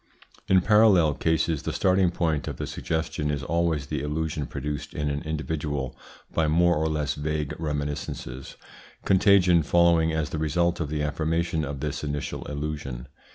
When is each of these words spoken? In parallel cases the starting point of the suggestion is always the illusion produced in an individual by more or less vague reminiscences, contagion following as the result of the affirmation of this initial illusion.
In 0.47 0.61
parallel 0.61 1.13
cases 1.13 1.61
the 1.61 1.71
starting 1.71 2.09
point 2.09 2.47
of 2.47 2.57
the 2.57 2.65
suggestion 2.65 3.29
is 3.29 3.43
always 3.43 3.85
the 3.85 4.01
illusion 4.01 4.47
produced 4.47 4.95
in 4.95 5.11
an 5.11 5.21
individual 5.21 5.95
by 6.33 6.47
more 6.47 6.75
or 6.75 6.87
less 6.89 7.13
vague 7.13 7.53
reminiscences, 7.59 8.55
contagion 9.05 9.61
following 9.61 10.11
as 10.11 10.31
the 10.31 10.39
result 10.39 10.79
of 10.79 10.89
the 10.89 11.03
affirmation 11.03 11.63
of 11.63 11.81
this 11.81 12.03
initial 12.03 12.45
illusion. 12.47 13.09